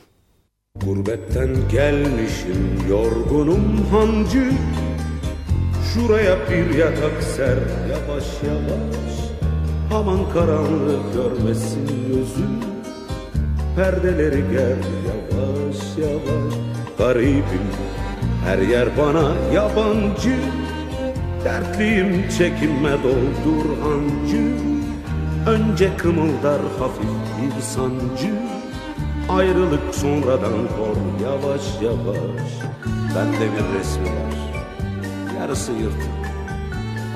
Gurbetten 0.80 1.56
gelmişim 1.70 2.88
yorgunum 2.90 3.86
hancı 3.90 4.50
Şuraya 5.94 6.36
bir 6.50 6.74
yatak 6.78 7.22
ser 7.22 7.58
yavaş 7.90 8.24
yavaş 8.46 9.14
Aman 9.94 10.32
karanlık 10.32 11.14
görmesin 11.14 11.86
gözüm 12.08 12.60
Perdeleri 13.76 14.44
ger 14.52 14.76
yavaş 15.06 15.98
yavaş 15.98 16.54
Garibim. 16.98 17.66
Her 18.44 18.58
yer 18.58 18.88
bana 18.98 19.32
yabancı. 19.54 20.36
Dertliyim 21.44 22.28
çekinme 22.38 22.92
doldur 22.92 23.66
hancı. 23.82 24.54
Önce 25.46 25.96
kımıldar 25.96 26.60
hafif 26.78 27.10
bir 27.40 27.62
sancı 27.62 28.34
Ayrılık 29.28 29.94
sonradan 29.94 30.68
kor 30.76 31.24
yavaş 31.24 31.62
yavaş. 31.82 32.50
Bende 33.16 33.52
bir 33.52 33.78
resmi 33.78 34.06
var. 34.06 34.62
Yarısı 35.40 35.72
yırtık. 35.72 36.10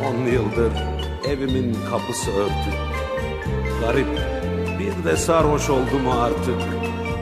On 0.08 0.30
yıldır 0.32 0.72
evimin 1.28 1.76
kapısı 1.90 2.30
örtük. 2.30 2.78
Garip 3.80 4.06
bir 4.78 5.04
de 5.04 5.16
sarhoş 5.16 5.70
oldum 5.70 6.08
artık 6.20 6.77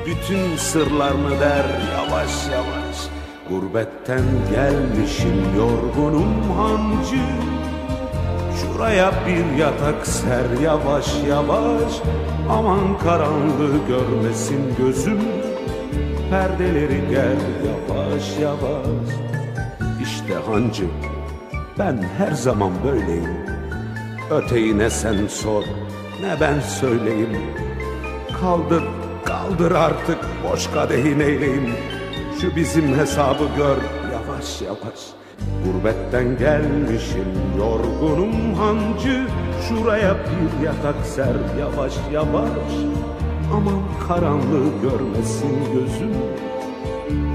Bütün 0.07 0.57
sırlarını 0.57 1.41
der 1.41 1.65
yavaş 1.97 2.49
yavaş. 2.53 2.97
Gurbetten 3.49 4.25
gelmişim 4.51 5.57
yorgunum 5.57 6.51
hancı. 6.57 7.23
Şuraya 8.61 9.13
bir 9.27 9.59
yatak 9.59 10.07
ser 10.07 10.61
yavaş 10.63 11.15
yavaş. 11.29 11.93
Aman 12.51 12.99
karanlığı 12.99 13.87
görmesin 13.89 14.75
gözüm. 14.79 15.21
Perdeleri 16.31 17.01
gel 17.11 17.39
yavaş 17.67 18.39
yavaş. 18.39 19.09
İşte 20.03 20.35
hancı 20.35 20.85
ben 21.79 22.05
her 22.19 22.33
zaman 22.33 22.73
böyleyim. 22.85 23.37
Öteyi 24.31 24.79
ne 24.79 24.91
sen 24.91 25.27
sor 25.27 25.63
ne 26.21 26.41
ben 26.41 26.61
söyleyeyim? 26.61 27.39
Kaldır 28.41 28.83
kaldır 29.47 29.71
artık 29.71 30.19
boş 30.45 30.67
kadehin 30.67 31.21
eyleyim 31.21 31.71
şu 32.41 32.57
bizim 32.57 32.99
hesabı 32.99 33.45
gör 33.57 33.77
yavaş 34.13 34.63
yavaş. 34.63 35.01
Gurbetten 35.65 36.39
gelmişim 36.39 37.27
yorgunum 37.59 38.55
hancı. 38.55 39.27
Şuraya 39.69 40.15
bir 40.15 40.67
yatak 40.67 41.07
ser 41.07 41.37
yavaş 41.61 41.95
yavaş. 42.13 42.73
Aman 43.55 43.83
karanlığı 44.09 44.69
görmesin 44.83 45.59
gözüm. 45.73 46.15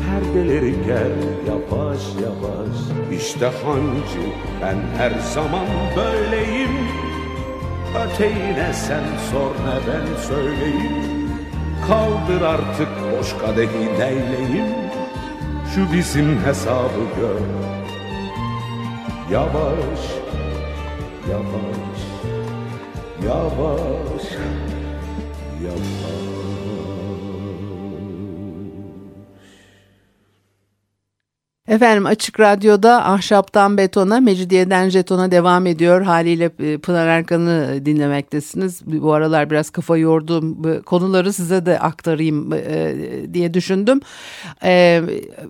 Perdeleri 0.06 0.76
gel 0.86 1.12
yavaş 1.48 2.02
yavaş. 2.24 2.78
İşte 3.22 3.46
hancı 3.46 4.28
ben 4.62 4.78
her 4.98 5.12
zaman 5.34 5.66
böyleyim. 5.96 6.72
Öteğine 8.06 8.74
sen 8.74 9.04
sor 9.32 9.52
ne 9.52 9.94
ben 9.94 10.22
söyleyeyim 10.28 11.21
Kaldır 11.88 12.42
artık 12.42 12.88
boş 13.12 13.38
kadehi 13.38 14.00
neyleyim 14.00 14.66
Şu 15.76 15.94
bizim 15.94 16.46
hesabı 16.46 17.02
gör. 17.20 17.42
Yavaş, 19.32 20.00
yavaş, 21.30 22.02
yavaş, 23.26 24.26
yavaş 25.64 26.51
Efendim 31.72 32.06
Açık 32.06 32.40
Radyo'da 32.40 33.06
Ahşaptan 33.06 33.78
Betona, 33.78 34.20
Mecidiyeden 34.20 34.90
Jeton'a 34.90 35.32
devam 35.32 35.66
ediyor. 35.68 36.02
Haliyle 36.02 36.52
e, 36.60 36.78
Pınar 36.78 37.08
Erkan'ı 37.08 37.86
dinlemektesiniz. 37.86 38.82
Bu 38.86 39.14
aralar 39.14 39.50
biraz 39.50 39.70
kafa 39.70 39.98
yorduğum 39.98 40.82
konuları 40.82 41.34
size 41.34 41.66
de 41.66 41.80
aktarayım 41.80 42.54
e, 42.54 42.96
diye 43.34 43.54
düşündüm. 43.54 44.02
E, 44.64 45.02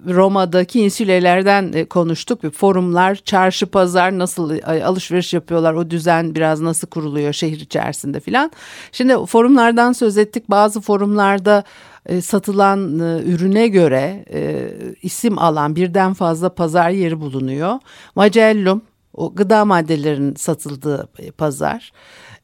Roma'daki 0.08 0.82
insülelerden 0.82 1.86
konuştuk. 1.86 2.54
Forumlar, 2.54 3.16
çarşı, 3.16 3.66
pazar 3.66 4.20
nasıl 4.20 4.60
alışveriş 4.84 5.34
yapıyorlar, 5.34 5.74
o 5.74 5.90
düzen 5.90 6.36
biraz 6.36 6.62
nasıl 6.62 6.88
kuruluyor 6.88 7.34
şehir 7.34 7.60
içerisinde 7.60 8.20
filan. 8.20 8.51
Şimdi 8.92 9.25
forumlardan 9.25 9.92
söz 9.92 10.18
ettik. 10.18 10.50
Bazı 10.50 10.82
forumlarda 10.82 11.63
e, 12.05 12.22
satılan 12.22 13.00
e, 13.00 13.24
ürüne 13.24 13.67
göre 13.67 14.25
e, 14.34 14.72
isim 15.01 15.38
alan 15.38 15.75
birden 15.75 16.13
fazla 16.13 16.55
pazar 16.55 16.89
yeri 16.89 17.20
bulunuyor. 17.20 17.79
Magellum 18.15 18.81
o 19.13 19.36
gıda 19.36 19.65
maddelerinin 19.65 20.36
satıldığı 20.36 21.10
pazar. 21.38 21.91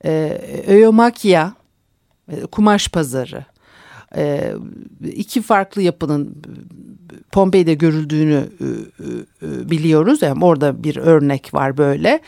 E, 0.05 0.41
Öyomakya 0.67 1.53
kumaş 2.51 2.87
pazarı. 2.87 3.45
iki 5.01 5.41
farklı 5.41 5.81
yapının 5.81 6.43
Pompei'de 7.31 7.73
görüldüğünü 7.73 8.49
e, 8.59 8.65
e, 8.65 9.47
e, 9.47 9.69
biliyoruz. 9.69 10.21
Yani 10.21 10.45
orada 10.45 10.83
bir 10.83 10.97
örnek 10.97 11.53
var 11.53 11.77
böyle. 11.77 12.19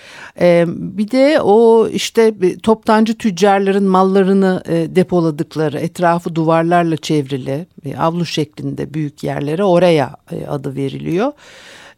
Bir 0.67 1.12
de 1.12 1.41
o 1.41 1.88
işte 1.88 2.33
toptancı 2.63 3.17
tüccarların 3.17 3.83
mallarını 3.83 4.63
depoladıkları 4.95 5.79
etrafı 5.79 6.36
duvarlarla 6.36 6.98
çevrili 6.98 7.67
avlu 7.98 8.25
şeklinde 8.25 8.93
büyük 8.93 9.24
yerlere 9.24 9.63
oraya 9.63 10.15
adı 10.50 10.75
veriliyor. 10.75 11.31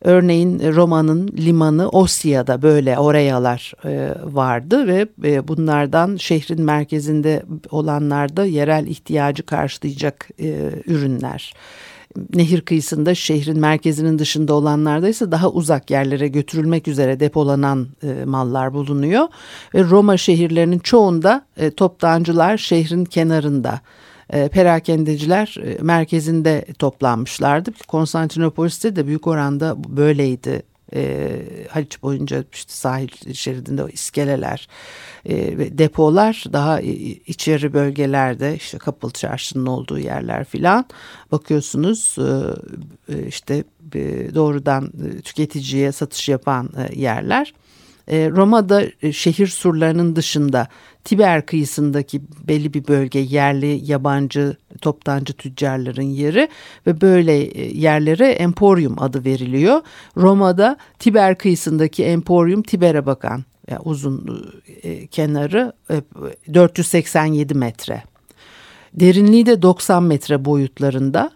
Örneğin 0.01 0.73
Roma'nın 0.73 1.27
limanı 1.27 1.89
Osya'da 1.89 2.61
böyle 2.61 2.97
orayalar 2.99 3.73
vardı 4.23 4.87
ve 4.87 5.47
bunlardan 5.47 6.15
şehrin 6.15 6.61
merkezinde 6.61 7.43
olanlarda 7.71 8.45
yerel 8.45 8.87
ihtiyacı 8.87 9.43
karşılayacak 9.43 10.29
ürünler 10.85 11.53
nehir 12.35 12.61
kıyısında 12.61 13.15
şehrin 13.15 13.59
merkezinin 13.59 14.19
dışında 14.19 14.53
olanlarda 14.53 15.09
ise 15.09 15.31
daha 15.31 15.49
uzak 15.49 15.91
yerlere 15.91 16.27
götürülmek 16.27 16.87
üzere 16.87 17.19
depolanan 17.19 17.87
e, 18.03 18.25
mallar 18.25 18.73
bulunuyor. 18.73 19.27
Ve 19.75 19.83
Roma 19.83 20.17
şehirlerinin 20.17 20.79
çoğunda 20.79 21.45
e, 21.57 21.71
toptancılar 21.71 22.57
şehrin 22.57 23.05
kenarında 23.05 23.81
e, 24.29 24.47
perakendeciler 24.47 25.55
e, 25.63 25.77
merkezinde 25.81 26.65
toplanmışlardı. 26.79 27.71
Konstantinopolis'te 27.87 28.95
de 28.95 29.07
büyük 29.07 29.27
oranda 29.27 29.75
böyleydi 29.87 30.70
e, 30.95 31.41
Haliç 31.69 32.03
boyunca 32.03 32.43
işte 32.53 32.73
sahil 32.73 33.33
şeridinde 33.33 33.83
o 33.83 33.89
iskeleler 33.89 34.67
e, 35.25 35.57
ve 35.57 35.77
depolar 35.77 36.43
daha 36.53 36.81
içeri 37.25 37.73
bölgelerde 37.73 38.55
işte 38.55 38.77
Kapalı 38.77 39.11
Çarşı'nın 39.11 39.65
olduğu 39.65 39.99
yerler 39.99 40.45
filan 40.45 40.85
bakıyorsunuz 41.31 42.15
e, 42.19 43.13
e 43.13 43.27
işte 43.27 43.63
e, 43.95 44.35
doğrudan 44.35 44.85
e, 44.85 45.21
tüketiciye 45.21 45.91
satış 45.91 46.29
yapan 46.29 46.69
e, 46.77 46.99
yerler. 46.99 47.53
E, 48.07 48.29
Roma'da 48.29 48.83
e, 49.01 49.13
şehir 49.13 49.47
surlarının 49.47 50.15
dışında 50.15 50.67
Tiber 51.03 51.45
kıyısındaki 51.45 52.21
belli 52.47 52.73
bir 52.73 52.87
bölge 52.87 53.19
yerli 53.19 53.91
yabancı 53.91 54.57
toptancı 54.81 55.33
tüccarların 55.33 56.01
yeri 56.01 56.49
ve 56.87 57.01
böyle 57.01 57.37
e, 57.37 57.77
yerlere 57.77 58.27
emporium 58.31 59.01
adı 59.01 59.25
veriliyor. 59.25 59.81
Roma'da 60.17 60.77
Tiber 60.99 61.37
kıyısındaki 61.37 62.03
emporium 62.03 62.61
Tiber'e 62.63 63.05
bakan 63.05 63.45
yani 63.69 63.81
uzun 63.83 64.43
kenarı 65.11 65.73
487 66.53 67.53
metre. 67.53 68.03
Derinliği 68.93 69.45
de 69.45 69.61
90 69.61 70.03
metre 70.03 70.45
boyutlarında 70.45 71.31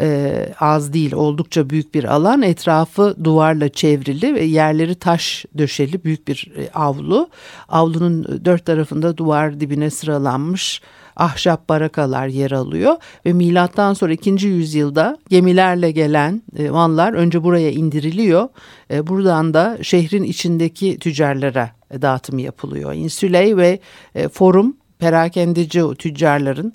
e, 0.00 0.48
az 0.60 0.92
değil 0.92 1.12
oldukça 1.12 1.70
büyük 1.70 1.94
bir 1.94 2.04
alan 2.04 2.42
etrafı 2.42 3.16
duvarla 3.24 3.68
çevrili 3.68 4.34
ve 4.34 4.44
yerleri 4.44 4.94
taş 4.94 5.44
döşeli 5.58 6.04
büyük 6.04 6.28
bir 6.28 6.52
e, 6.56 6.70
avlu 6.70 7.28
avlunun 7.68 8.44
dört 8.44 8.66
tarafında 8.66 9.16
duvar 9.16 9.60
dibine 9.60 9.90
sıralanmış 9.90 10.80
ahşap 11.16 11.68
barakalar 11.68 12.26
yer 12.26 12.50
alıyor 12.50 12.96
ve 13.26 13.32
milattan 13.32 13.94
sonra 13.94 14.12
2. 14.12 14.46
yüzyılda 14.46 15.18
gemilerle 15.28 15.90
gelen 15.90 16.42
e, 16.58 16.70
mallar 16.70 17.12
önce 17.12 17.42
buraya 17.42 17.70
indiriliyor. 17.70 18.48
E, 18.90 19.06
buradan 19.06 19.54
da 19.54 19.78
şehrin 19.82 20.22
içindeki 20.22 20.98
tüccarlara 20.98 21.70
dağıtım 22.02 22.38
yapılıyor. 22.38 22.92
Insüley 22.92 23.56
ve 23.56 23.78
e, 24.14 24.28
forum 24.28 24.76
perakendeci 24.98 25.82
tüccarların 25.98 26.72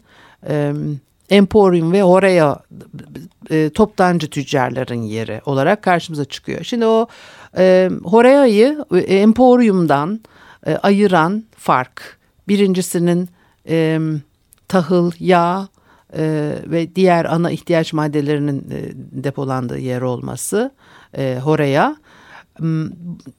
e, 0.49 0.73
Emporium 1.31 1.91
ve 1.91 2.03
oraya 2.03 2.59
e, 3.49 3.69
toptancı 3.69 4.29
tüccarların 4.29 5.01
yeri 5.01 5.41
olarak 5.45 5.81
karşımıza 5.81 6.25
çıkıyor. 6.25 6.63
Şimdi 6.63 6.85
o 6.85 7.07
e, 7.57 7.89
Horea'yı 8.03 8.85
e, 8.91 8.97
Emporium'dan 8.97 10.19
e, 10.67 10.75
ayıran 10.75 11.43
fark 11.57 12.19
birincisinin 12.47 13.29
e, 13.69 13.99
tahıl, 14.67 15.11
yağ 15.19 15.67
e, 16.17 16.55
ve 16.65 16.95
diğer 16.95 17.25
ana 17.25 17.51
ihtiyaç 17.51 17.93
maddelerinin 17.93 18.59
e, 18.59 18.91
depolandığı 19.23 19.79
yer 19.79 20.01
olması 20.01 20.71
e, 21.17 21.39
Horea 21.43 21.95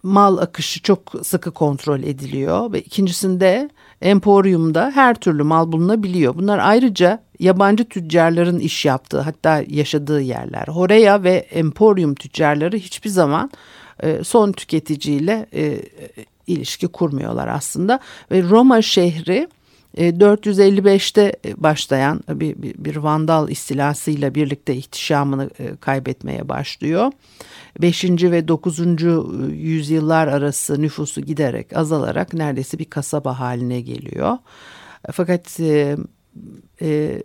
mal 0.02 0.38
akışı 0.38 0.82
çok 0.82 1.12
sıkı 1.22 1.50
kontrol 1.50 2.02
ediliyor 2.02 2.72
ve 2.72 2.80
ikincisinde 2.80 3.70
Emporium'da 4.02 4.90
her 4.94 5.14
türlü 5.14 5.42
mal 5.42 5.72
bulunabiliyor. 5.72 6.34
Bunlar 6.34 6.58
ayrıca 6.58 7.22
yabancı 7.38 7.84
tüccarların 7.84 8.58
iş 8.58 8.84
yaptığı 8.84 9.20
hatta 9.20 9.64
yaşadığı 9.68 10.20
yerler. 10.20 10.68
Horeya 10.68 11.22
ve 11.22 11.34
Emporium 11.34 12.14
tüccarları 12.14 12.76
hiçbir 12.76 13.10
zaman 13.10 13.50
e, 14.02 14.24
son 14.24 14.52
tüketiciyle 14.52 15.46
e, 15.54 15.82
ilişki 16.46 16.88
kurmuyorlar 16.88 17.48
aslında. 17.48 18.00
Ve 18.30 18.42
Roma 18.42 18.82
şehri 18.82 19.48
455'te 19.96 21.36
e, 21.44 21.62
başlayan 21.62 22.20
bir, 22.28 22.56
bir, 22.62 22.96
Vandal 22.96 23.48
istilasıyla 23.48 24.34
birlikte 24.34 24.74
ihtişamını 24.74 25.50
kaybetmeye 25.80 26.48
başlıyor. 26.48 27.12
5. 27.80 28.04
ve 28.04 28.48
9. 28.48 28.78
yüzyıllar 29.52 30.28
arası 30.28 30.82
nüfusu 30.82 31.20
giderek 31.20 31.76
azalarak 31.76 32.34
neredeyse 32.34 32.78
bir 32.78 32.84
kasaba 32.84 33.40
haline 33.40 33.80
geliyor. 33.80 34.38
Fakat 35.12 35.60
e, 35.60 35.96
e, 36.82 37.22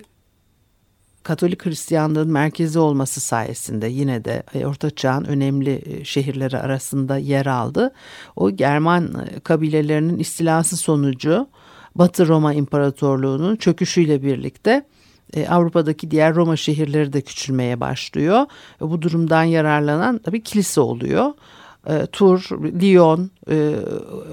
Katolik 1.28 1.66
Hristiyanlığın 1.66 2.32
merkezi 2.32 2.80
olması 2.80 3.20
sayesinde 3.20 3.88
yine 3.88 4.26
de 4.26 4.44
e, 4.54 4.66
Orta 4.66 4.90
Çağ'ın 4.90 5.26
önemli 5.26 5.82
e, 5.86 6.06
şehirleri 6.06 6.58
arasında 6.58 7.18
yer 7.18 7.46
aldı. 7.46 7.94
O 8.36 8.52
German 8.52 9.04
e, 9.06 9.40
kabilelerinin 9.40 10.20
istilası 10.20 10.78
sonucu 10.78 11.48
Batı 11.98 12.28
Roma 12.28 12.54
İmparatorluğu'nun 12.54 13.56
çöküşüyle 13.56 14.24
birlikte 14.24 14.86
e, 15.34 15.48
Avrupa'daki 15.48 16.12
diğer 16.12 16.36
Roma 16.36 16.56
şehirleri 16.58 17.14
de 17.14 17.22
küçülmeye 17.22 17.80
başlıyor. 17.80 18.46
Ve 18.82 18.90
bu 18.90 19.02
durumdan 19.02 19.44
yararlanan 19.44 20.18
tabii 20.18 20.44
kilise 20.44 20.82
oluyor. 20.82 21.34
E, 21.90 22.06
Tur, 22.06 22.50
Lyon, 22.82 23.32
e, 23.50 23.76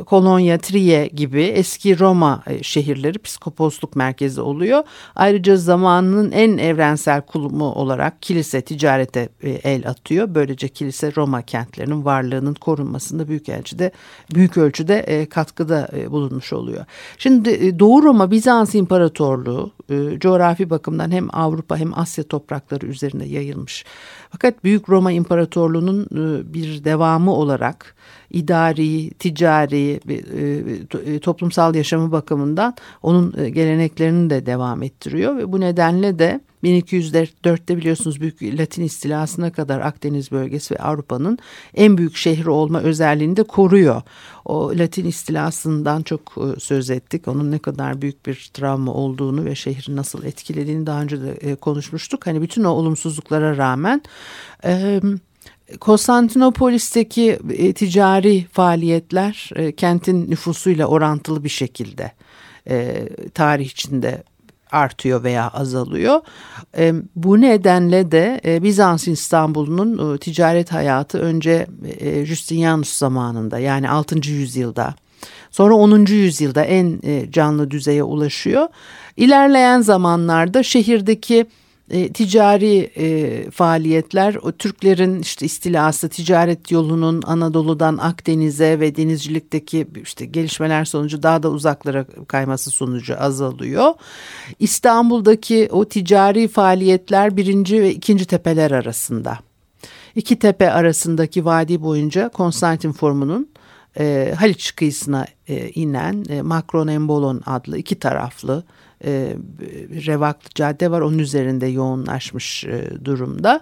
Kolonya, 0.07 0.59
Triye 0.59 1.07
gibi 1.07 1.43
eski 1.43 1.99
Roma 1.99 2.43
e, 2.47 2.63
şehirleri 2.63 3.19
psikoposluk 3.19 3.97
merkezi 3.97 4.41
oluyor. 4.41 4.83
Ayrıca 5.17 5.57
zamanının 5.57 6.33
en 6.33 6.59
evrensel 6.59 7.21
kulumu 7.21 7.73
olarak 7.73 8.23
kilise 8.23 8.61
ticarete 8.61 9.29
el 9.43 9.89
atıyor. 9.89 10.35
Böylece 10.35 10.69
kilise 10.69 11.13
Roma 11.17 11.43
kentlerinin 11.43 12.05
varlığının 12.05 12.55
korunmasında 12.55 13.29
büyük 13.29 13.49
ölçüde 13.49 13.93
büyük 14.35 14.57
ölçüde 14.57 15.27
katkıda 15.31 15.89
bulunmuş 16.11 16.53
oluyor. 16.53 16.85
Şimdi 17.19 17.79
Doğu 17.79 18.03
Roma 18.03 18.31
Bizans 18.31 18.75
İmparatorluğu 18.75 19.71
coğrafi 20.19 20.71
bakımdan 20.71 21.11
hem 21.11 21.29
Avrupa 21.33 21.77
hem 21.77 21.99
Asya 21.99 22.25
toprakları 22.25 22.87
üzerinde 22.87 23.25
yayılmış. 23.25 23.85
Fakat 24.31 24.65
Büyük 24.65 24.89
Roma 24.89 25.13
İmparatorluğu'nun 25.13 26.07
bir 26.55 26.85
devamı 26.85 27.35
olarak 27.45 27.95
idari, 28.31 29.11
ticari, 29.11 30.01
e, 31.07 31.19
toplumsal 31.19 31.75
yaşamı 31.75 32.13
bakımından 32.13 32.75
onun 33.03 33.35
e, 33.39 33.51
geleneklerini 33.51 34.31
de 34.31 34.47
devam 34.47 34.83
ettiriyor 34.83 35.37
ve 35.37 35.53
bu 35.53 35.61
nedenle 35.61 36.19
de 36.19 36.41
1204'te 36.65 37.77
biliyorsunuz 37.77 38.21
büyük 38.21 38.43
Latin 38.43 38.83
istilasına 38.83 39.53
kadar 39.53 39.81
Akdeniz 39.81 40.33
bölgesi 40.33 40.75
ve 40.75 40.79
Avrupa'nın 40.79 41.39
en 41.75 41.99
büyük 41.99 42.17
şehri 42.17 42.51
olma 42.51 42.81
özelliğini 42.81 43.37
de 43.37 43.43
koruyor. 43.43 44.03
O 44.45 44.73
Latin 44.75 45.05
istilasından 45.05 46.03
çok 46.03 46.21
e, 46.21 46.61
söz 46.61 46.91
ettik. 46.91 47.29
Onun 47.29 47.51
ne 47.51 47.59
kadar 47.59 48.03
büyük 48.03 48.27
bir 48.27 48.51
travma 48.55 48.93
olduğunu 48.93 49.45
ve 49.45 49.55
şehri 49.55 49.97
nasıl 49.97 50.25
etkilediğini 50.25 50.87
daha 50.87 51.03
önce 51.03 51.23
de 51.23 51.55
konuşmuştuk. 51.55 52.27
Hani 52.27 52.43
bütün 52.43 52.65
o 52.65 52.71
olumsuzluklara 52.71 53.57
rağmen 53.57 54.03
Konstantinopolis'teki 55.81 57.39
e, 57.51 57.73
ticari 57.73 58.47
faaliyetler 58.53 59.51
e, 59.57 59.73
kentin 59.73 60.31
nüfusuyla 60.31 60.87
orantılı 60.87 61.45
bir 61.45 61.49
şekilde 61.49 62.13
e, 62.69 63.09
tarih 63.35 63.67
içinde 63.67 64.23
artıyor 64.71 65.25
veya 65.25 65.49
azalıyor. 65.49 66.21
E, 66.79 66.95
bu 67.17 67.41
nedenle 67.41 68.11
de 68.11 68.41
e, 68.45 68.63
Bizans 68.63 69.09
İstanbul'un 69.09 70.15
e, 70.15 70.19
ticaret 70.19 70.73
hayatı 70.73 71.19
önce 71.19 71.67
e, 72.01 72.25
Justinianus 72.27 72.93
zamanında 72.93 73.59
yani 73.59 73.91
6. 73.91 74.31
yüzyılda 74.31 74.95
sonra 75.51 75.75
10. 75.75 76.07
yüzyılda 76.07 76.65
en 76.65 77.01
e, 77.03 77.31
canlı 77.31 77.71
düzeye 77.71 78.03
ulaşıyor. 78.03 78.69
İlerleyen 79.17 79.81
zamanlarda 79.81 80.63
şehirdeki 80.63 81.47
e, 81.95 82.13
ticari 82.13 82.91
e, 82.97 83.51
faaliyetler 83.51 84.35
o 84.35 84.53
Türklerin 84.53 85.21
işte 85.21 85.47
istilası 85.47 86.09
ticaret 86.09 86.71
yolunun 86.71 87.23
Anadolu'dan 87.27 87.97
Akdeniz'e 87.97 88.81
ve 88.81 88.97
denizcilikteki 88.97 89.87
işte 90.03 90.27
gelişmeler 90.27 90.85
sonucu 90.85 91.23
daha 91.23 91.43
da 91.43 91.51
uzaklara 91.51 92.07
kayması 92.29 92.71
sonucu 92.71 93.23
azalıyor. 93.23 93.95
İstanbul'daki 94.59 95.69
o 95.73 95.85
ticari 95.85 96.49
faaliyetler 96.49 97.37
birinci 97.37 97.83
ve 97.83 97.95
ikinci 97.95 98.25
tepeler 98.25 98.71
arasında. 98.71 99.39
İki 100.15 100.39
tepe 100.39 100.71
arasındaki 100.71 101.45
vadi 101.45 101.83
boyunca 101.83 102.29
Konstantin 102.29 102.93
Formun'un 102.93 103.49
e, 103.99 104.35
Haliç 104.39 104.77
kıyısına 104.77 105.27
e, 105.49 105.71
inen 105.71 106.25
e, 106.29 106.43
Makron 106.43 106.89
Embolon 106.89 107.43
adlı 107.47 107.79
iki 107.79 107.95
taraflı 107.95 108.65
e, 109.05 109.37
revaklı 110.07 110.51
cadde 110.55 110.91
var 110.91 111.01
onun 111.01 111.19
üzerinde 111.19 111.67
yoğunlaşmış 111.67 112.65
e, 112.65 113.05
durumda. 113.05 113.61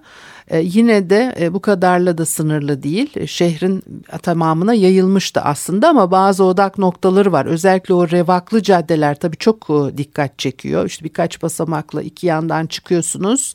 E, 0.49 0.61
yine 0.61 1.11
de 1.11 1.35
e, 1.41 1.55
bu 1.55 1.61
kadarla 1.61 2.19
da 2.19 2.27
sınırlı 2.27 2.83
değil. 2.83 3.27
Şehrin 3.27 3.83
tamamına 4.23 4.75
yayılmıştı 4.75 5.41
aslında 5.41 5.89
ama 5.89 6.11
bazı 6.11 6.45
odak 6.45 6.79
noktaları 6.79 7.33
var. 7.33 7.47
Özellikle 7.47 7.95
o 7.95 8.11
revaklı 8.11 8.63
caddeler 8.63 9.15
tabii 9.15 9.37
çok 9.37 9.69
dikkat 9.97 10.39
çekiyor. 10.39 10.87
İşte 10.87 11.05
birkaç 11.05 11.43
basamakla 11.43 12.03
iki 12.03 12.27
yandan 12.27 12.67
çıkıyorsunuz 12.67 13.53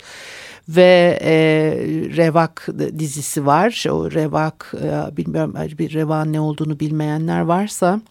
ve 0.69 1.19
e, 1.21 1.34
Revak 2.15 2.67
dizisi 3.00 3.45
var. 3.45 3.86
O 3.89 4.12
Revak 4.12 4.73
e, 4.84 5.17
bilmiyorum 5.17 5.56
bir 5.80 5.93
Revak 5.93 6.26
ne 6.26 6.39
olduğunu 6.39 6.80
bilmeyenler 6.80 7.41
varsa 7.41 8.02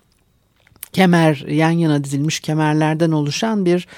kemer 0.96 1.44
yan 1.48 1.70
yana 1.70 2.04
dizilmiş 2.04 2.40
kemerlerden 2.40 3.11
oluşan 3.11 3.64
bir 3.64 3.88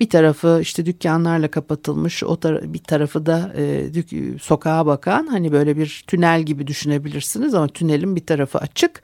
bir 0.00 0.10
tarafı 0.10 0.58
işte 0.62 0.86
dükkanlarla 0.86 1.48
kapatılmış 1.48 2.22
o 2.24 2.36
tar 2.36 2.72
bir 2.74 2.78
tarafı 2.78 3.26
da 3.26 3.52
e, 3.56 3.94
dük 3.94 4.42
sokağa 4.42 4.86
bakan 4.86 5.26
hani 5.26 5.52
böyle 5.52 5.76
bir 5.76 6.04
tünel 6.06 6.42
gibi 6.42 6.66
düşünebilirsiniz 6.66 7.54
ama 7.54 7.68
tünelin 7.68 8.16
bir 8.16 8.26
tarafı 8.26 8.58
açık 8.58 9.02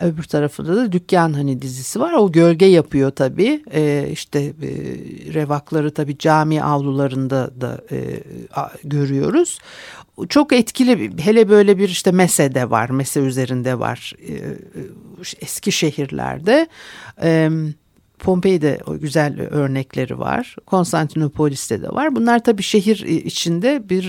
öbür 0.00 0.22
tarafında 0.22 0.76
da 0.76 0.92
dükkan 0.92 1.32
hani 1.32 1.62
dizisi 1.62 2.00
var. 2.00 2.12
O 2.12 2.32
gölge 2.32 2.66
yapıyor 2.66 3.10
tabii. 3.10 3.62
E, 3.72 4.08
işte 4.12 4.38
e, 4.40 4.52
revakları 5.34 5.90
tabii 5.94 6.18
cami 6.18 6.62
avlularında 6.62 7.50
da 7.60 7.80
e, 7.92 8.22
a, 8.54 8.68
görüyoruz. 8.84 9.58
Çok 10.28 10.52
etkili 10.52 11.22
hele 11.22 11.48
böyle 11.48 11.78
bir 11.78 11.88
işte 11.88 12.12
mesede 12.12 12.70
var 12.70 12.90
mese 12.90 13.20
üzerinde 13.20 13.78
var 13.78 14.12
e, 14.28 14.32
e, 14.32 14.54
eski 15.40 15.72
şehirlerde. 15.72 16.68
E, 17.22 17.50
Pompei'de 18.18 18.80
o 18.86 18.98
güzel 18.98 19.40
örnekleri 19.40 20.18
var. 20.18 20.56
Konstantinopolis'te 20.66 21.82
de 21.82 21.88
var. 21.88 22.16
Bunlar 22.16 22.44
tabii 22.44 22.62
şehir 22.62 22.98
içinde 22.98 23.88
bir 23.88 24.02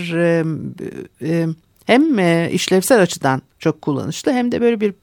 hem 1.92 2.20
işlevsel 2.50 3.02
açıdan 3.02 3.42
çok 3.60 3.82
kullanışlı 3.82 4.32
hem 4.32 4.52
de 4.52 4.62
böyle 4.62 4.82
bir 4.82 4.94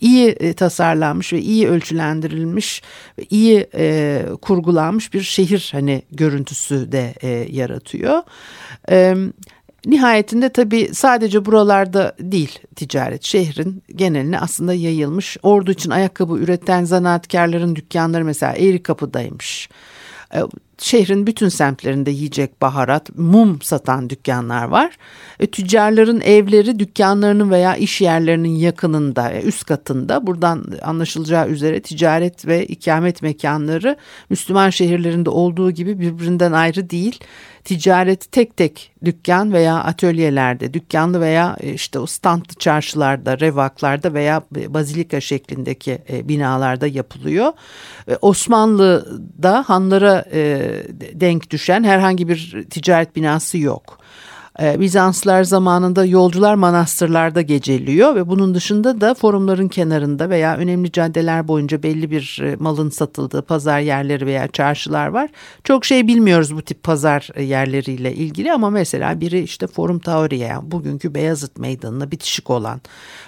iyi 0.00 0.54
tasarlanmış 0.54 1.32
ve 1.32 1.40
iyi 1.40 1.68
ölçülendirilmiş 1.68 2.82
iyi 3.30 3.66
kurgulanmış 4.42 5.14
bir 5.14 5.22
şehir 5.22 5.68
hani 5.72 6.02
görüntüsü 6.10 6.92
de 6.92 7.14
yaratıyor. 7.50 8.22
Nihayetinde 9.86 10.48
tabii 10.48 10.90
sadece 10.92 11.44
buralarda 11.44 12.16
değil 12.20 12.58
ticaret 12.76 13.24
şehrin 13.24 13.82
geneline 13.94 14.40
aslında 14.40 14.74
yayılmış. 14.74 15.36
Ordu 15.42 15.70
için 15.70 15.90
ayakkabı 15.90 16.38
üreten 16.38 16.84
zanaatkarların 16.84 17.76
dükkanları 17.76 18.24
mesela 18.24 18.52
Eğri 18.52 18.82
Kapı'daymış. 18.82 19.68
E, 20.78 20.84
şehrin 20.84 21.26
bütün 21.26 21.48
semtlerinde 21.48 22.10
yiyecek, 22.10 22.62
baharat, 22.62 23.18
mum 23.18 23.62
satan 23.62 24.10
dükkanlar 24.10 24.64
var. 24.64 24.96
E, 25.40 25.46
tüccarların 25.46 26.20
evleri 26.20 26.78
dükkanlarının 26.78 27.50
veya 27.50 27.76
iş 27.76 28.00
yerlerinin 28.00 28.54
yakınında, 28.54 29.30
e, 29.30 29.42
üst 29.42 29.64
katında. 29.64 30.26
Buradan 30.26 30.64
anlaşılacağı 30.82 31.48
üzere 31.48 31.80
ticaret 31.80 32.46
ve 32.46 32.66
ikamet 32.66 33.22
mekanları 33.22 33.96
Müslüman 34.30 34.70
şehirlerinde 34.70 35.30
olduğu 35.30 35.70
gibi 35.70 36.00
birbirinden 36.00 36.52
ayrı 36.52 36.90
değil 36.90 37.20
ticaret 37.66 38.32
tek 38.32 38.56
tek 38.56 38.92
dükkan 39.04 39.52
veya 39.52 39.76
atölyelerde, 39.76 40.74
dükkanlı 40.74 41.20
veya 41.20 41.56
e, 41.60 41.72
işte 41.72 41.98
o 41.98 42.06
standlı 42.06 42.54
çarşılarda, 42.58 43.40
revaklarda 43.40 44.14
veya 44.14 44.42
bazilika 44.50 45.20
şeklindeki 45.20 45.98
e, 46.10 46.28
binalarda 46.28 46.86
yapılıyor. 46.86 47.52
Osmanlı'da 48.20 49.64
hanlara 49.66 50.24
e, 50.32 50.65
denk 51.12 51.50
düşen 51.50 51.84
herhangi 51.84 52.28
bir 52.28 52.64
ticaret 52.70 53.16
binası 53.16 53.58
yok. 53.58 53.98
Ee, 54.60 54.80
Bizanslar 54.80 55.44
zamanında 55.44 56.04
yolcular 56.04 56.54
manastırlarda 56.54 57.42
geceliyor 57.42 58.14
ve 58.14 58.28
bunun 58.28 58.54
dışında 58.54 59.00
da 59.00 59.14
forumların 59.14 59.68
kenarında 59.68 60.30
veya 60.30 60.56
önemli 60.56 60.92
caddeler 60.92 61.48
boyunca 61.48 61.82
belli 61.82 62.10
bir 62.10 62.40
e, 62.42 62.56
malın 62.56 62.90
satıldığı 62.90 63.42
pazar 63.42 63.80
yerleri 63.80 64.26
veya 64.26 64.48
çarşılar 64.48 65.06
var. 65.06 65.30
Çok 65.64 65.84
şey 65.84 66.06
bilmiyoruz 66.06 66.56
bu 66.56 66.62
tip 66.62 66.82
pazar 66.82 67.28
e, 67.34 67.42
yerleriyle 67.42 68.14
ilgili 68.14 68.52
ama 68.52 68.70
mesela 68.70 69.20
biri 69.20 69.40
işte 69.40 69.66
Forum 69.66 69.98
Tauriye 69.98 70.46
yani 70.46 70.70
bugünkü 70.70 71.14
Beyazıt 71.14 71.58
Meydanı'na 71.58 72.10
bitişik 72.10 72.50
olan 72.50 72.80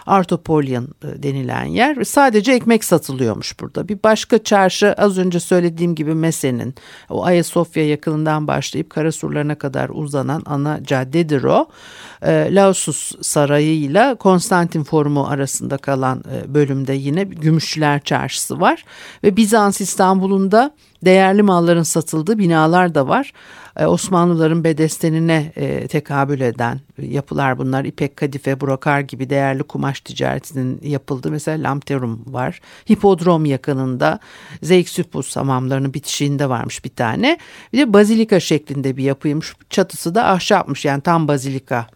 Artopolian 0.07 0.89
e, 1.05 1.23
denilen 1.23 1.65
yer 1.65 2.05
sadece 2.05 2.53
ekmek 2.53 2.85
satılıyormuş 2.85 3.61
burada. 3.61 3.89
Bir 3.89 3.99
başka 4.05 4.43
çarşı 4.43 4.93
az 4.93 5.19
önce 5.19 5.41
söylediğim 5.41 5.95
gibi 5.95 6.15
Mese'nin 6.15 6.75
o 7.11 7.25
Ayasofya 7.25 7.89
yakınından 7.89 8.47
başlayıp 8.47 8.91
Karasurlarına 8.91 9.55
kadar 9.55 9.89
uzanan 9.89 10.43
ana 10.47 10.85
cadde 10.85 11.18
caddedir 11.19 11.45
o. 11.45 11.67
E, 12.23 12.55
Lausus 12.55 13.13
Sarayı 13.23 13.75
ile 13.75 14.15
Konstantin 14.19 14.85
Forumu 14.85 15.27
arasında 15.27 15.77
kalan 15.77 16.23
e, 16.33 16.55
bölümde 16.55 16.93
yine 16.93 17.25
Gümüşçüler 17.25 18.01
Çarşısı 18.01 18.61
var. 18.61 18.85
Ve 19.25 19.37
Bizans 19.37 19.81
İstanbul'unda 19.81 20.71
değerli 21.05 21.43
malların 21.43 21.83
satıldığı 21.83 22.39
binalar 22.39 22.95
da 22.95 23.09
var. 23.09 23.33
E, 23.79 23.87
Osmanlıların 23.87 24.65
bedestenine 24.65 25.53
e, 25.57 25.87
tekabül 25.87 26.41
eden 26.41 26.81
yapılar 27.03 27.59
bunlar. 27.59 27.85
İpek, 27.85 28.17
kadife, 28.17 28.61
brokar 28.61 29.01
gibi 29.01 29.31
değerli 29.31 29.63
kumaş 29.63 30.01
ticaretinin 30.01 30.81
yapıldığı 30.83 31.31
mesela 31.31 31.69
Lamterum 31.69 32.25
var. 32.27 32.61
Hipodrom 32.91 33.45
yakınında 33.45 34.19
Zeyksüpus 34.63 35.37
hamamlarının 35.37 35.95
bitişiğinde 35.95 36.49
varmış 36.49 36.85
bir 36.85 36.91
tane. 36.91 37.39
Bir 37.73 37.79
de 37.79 37.93
bazilika 37.93 38.41
şeklinde 38.41 38.97
bir 38.97 39.05
yapıymış. 39.05 39.55
Çatısı 39.71 40.15
da 40.15 40.27
ahşapmış 40.27 40.85
yani 40.85 41.01
tam 41.01 41.29
bazilika. 41.29 41.87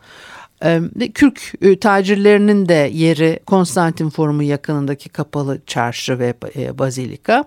E, 0.65 0.81
Kürk 1.15 1.53
tacirlerinin 1.81 2.69
de 2.69 2.91
yeri 2.93 3.41
Konstantin 3.47 4.11
Forumu 4.11 4.43
yakınındaki 4.43 5.09
kapalı 5.09 5.61
çarşı 5.67 6.19
ve 6.19 6.35
bazilika. 6.79 7.45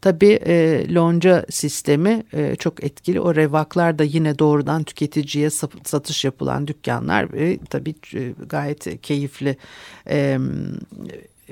Tabii 0.00 0.38
e, 0.46 0.86
lonca 0.94 1.46
sistemi 1.50 2.22
e, 2.32 2.56
çok 2.56 2.84
etkili. 2.84 3.20
O 3.20 3.34
revaklar 3.34 3.98
da 3.98 4.04
yine 4.04 4.38
doğrudan 4.38 4.82
tüketiciye 4.82 5.50
satış 5.84 6.24
yapılan 6.24 6.66
dükkanlar 6.66 7.32
ve 7.32 7.58
tabii 7.70 7.94
e, 8.14 8.32
gayet 8.46 9.02
keyifli 9.02 9.56
e, 10.10 10.38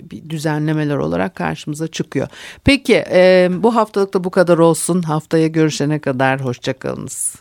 bir 0.02 0.30
düzenlemeler 0.30 0.96
olarak 0.96 1.34
karşımıza 1.34 1.88
çıkıyor. 1.88 2.28
Peki 2.64 3.04
e, 3.10 3.48
bu 3.52 3.76
haftalık 3.76 4.14
da 4.14 4.24
bu 4.24 4.30
kadar 4.30 4.58
olsun. 4.58 5.02
Haftaya 5.02 5.46
görüşene 5.46 5.98
kadar 5.98 6.44
hoşçakalınız. 6.44 7.36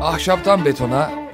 Ahşaptan 0.00 0.64
betona, 0.64 1.10